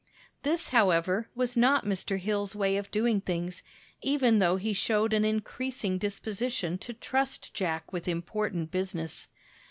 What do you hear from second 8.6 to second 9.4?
business.